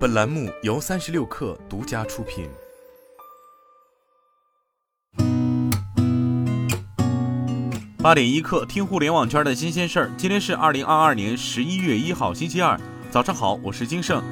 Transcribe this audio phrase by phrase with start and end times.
[0.00, 2.48] 本栏目由三十六氪独家出品。
[7.98, 10.10] 八点一刻，听互联网圈的新鲜事儿。
[10.16, 14.24] 今天是二零二二年十一月一号，星期二，早上好，我是金盛。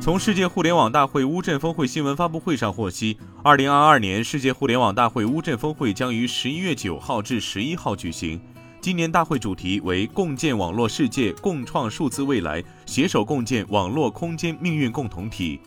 [0.00, 8.40] 从世界互联网大会乌镇峰会新闻发布会上获悉，二零二二年世界互联网大会乌镇峰会将于十一月九号至十一号举行。
[8.80, 15.60] 今年大会主题为“共建网络世界，共创数字未来，携手共建网络空间命运共同体”。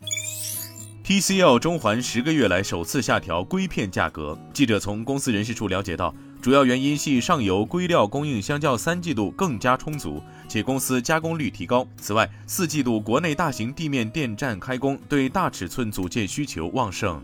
[1.05, 4.35] TCL 中环十个月来首次下调硅片价格。
[4.52, 11.88] 记者从公司人事处了解到，主要原因系上游硅料供应相较三季度更加充足，且公司加工率提高。
[11.97, 17.23] 此外，四季度国内大型地面电站开工，对大尺寸组件需求旺盛。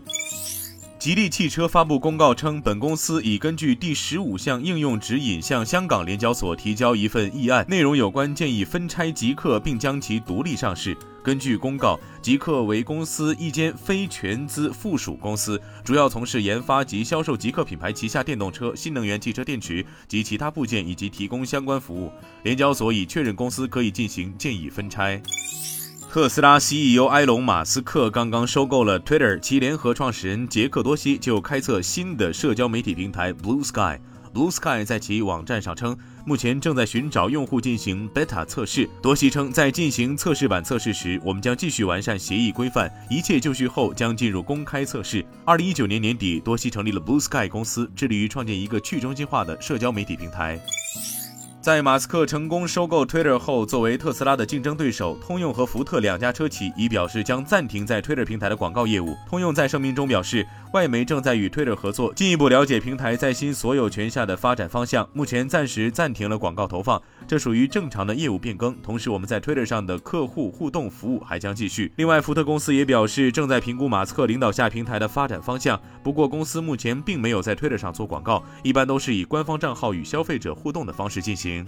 [1.00, 10.94] 吉利汽车发布公告称，本公司已根据第十五项应用指引向香港联交所提交一份议案，内容有关建议分拆极客并将其独立上市。
[11.24, 22.12] 根据公告，极客为公司一间非全资附属公司，主要从事研发及销售极客品牌旗下电动车、新能源汽车电池及其他部件，以及提供相关服务。
[22.42, 25.18] 联交所已确认公司可以进行建议分拆。
[26.12, 34.00] 特斯拉 CEO 埃隆·马斯克刚刚收购了 Twitter，其联合创始人杰克·多西就开测新的社交媒体平台 Blue Sky。
[34.34, 38.90] Blue Sky 在其网站上称，目前正在寻找用户进行 beta 测试。
[39.00, 45.24] 多西称，在进行测试版测试时，我们将继续完善协议规范，一切就绪后将进入公开测试。
[45.44, 50.60] 二零一九年年底，多西成立了 Blue Sky 公司，致力于创建一个去中心化的社交媒体平台。
[51.60, 59.14] 在马斯克成功收购 Twitter 后，作为特斯拉的竞争对手，通用和福特两家车企已表示将暂停在 Twitter 平台的广告业务。
[59.28, 65.06] 通用在声明中表示，外媒正在与 Twitter 合作，进一步了解平台在新所有权下的发展方向。
[65.12, 68.74] 目前暂时暂停了广告投放，这属于正常的业务变更。
[68.82, 71.92] 同时，我们在推特上的客户互动服务还将继续。
[71.94, 75.80] 另外，福特公司也表示正在评估马斯克领导下平台的发展方向。
[76.02, 81.64] 不过，公司目前并没有在推特上做广告，一般都是以官方账号与消费者互动的方式进行。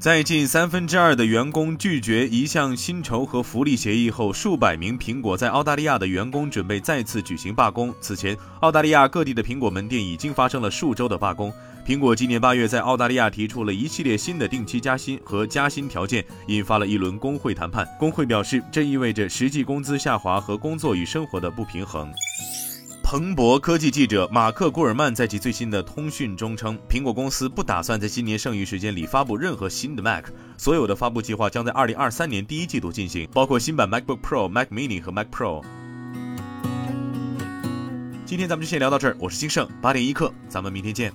[0.00, 7.92] 在近三分之二的员工拒绝一项薪酬和福利协议后，数百名苹果在澳大利亚的员工准备再次举行罢工。
[8.00, 11.52] 此前，澳大利亚各地的苹果门店已经发生了数周的罢工。
[11.84, 17.84] 苹果今年八月在澳大利亚提出了一系列新的定期加薪和加薪条件，引发了一轮工会谈判。
[17.98, 22.08] 工会表示，这意味着实际工资下滑和工作与生活的不平衡。
[23.10, 30.26] 彭博科技记者马克·古尔曼在其最新的通讯中称，苹果公司不打算在今年剩余时间里发布任何新的 Mac，
[30.58, 35.64] 所有的发布计划将在2023年第一季度进行，包括新版 MacBook Pro、Mac Mini 和 Mac Pro。
[38.26, 41.10] 今天咱们就先聊到这儿，我是金盛，八点一刻，咱们明天见。